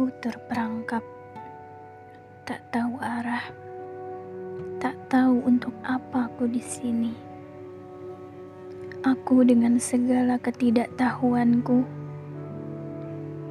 [0.00, 1.04] Aku terperangkap,
[2.48, 3.44] tak tahu arah,
[4.80, 7.12] tak tahu untuk apa aku di sini.
[9.04, 11.84] Aku dengan segala ketidaktahuanku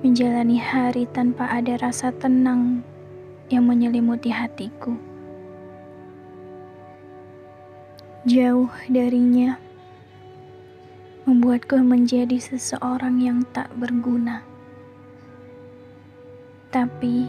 [0.02, 2.82] menjalani hari tanpa ada rasa tenang
[3.54, 4.98] yang menyelimuti hatiku.
[8.26, 9.54] Jauh darinya
[11.30, 14.49] membuatku menjadi seseorang yang tak berguna.
[16.70, 17.26] Tapi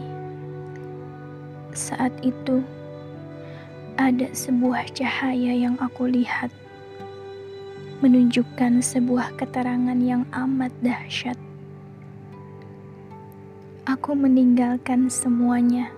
[1.73, 2.61] saat itu
[3.97, 6.53] ada sebuah cahaya yang aku lihat
[8.05, 11.41] menunjukkan sebuah keterangan yang amat dahsyat.
[13.89, 15.89] Aku meninggalkan semuanya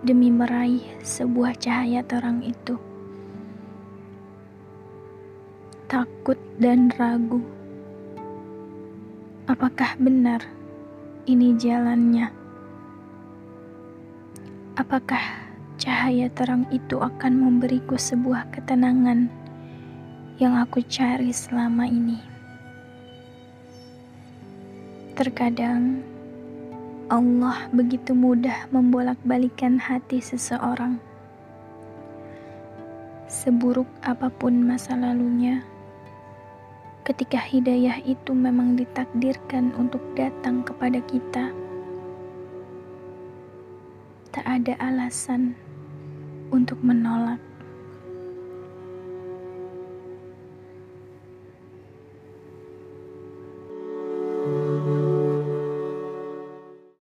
[0.00, 2.80] demi meraih sebuah cahaya terang itu.
[5.92, 7.44] Takut dan ragu.
[9.44, 10.40] Apakah benar
[11.28, 12.41] ini jalannya?
[14.72, 15.20] Apakah
[15.76, 19.28] cahaya terang itu akan memberiku sebuah ketenangan
[20.40, 22.16] yang aku cari selama ini?
[25.12, 26.00] Terkadang
[27.12, 30.96] Allah begitu mudah membolak-balikan hati seseorang.
[33.28, 35.60] Seburuk apa pun masa lalunya,
[37.04, 41.52] ketika hidayah itu memang ditakdirkan untuk datang kepada kita
[44.32, 45.52] tak ada alasan
[46.48, 47.51] untuk menolak.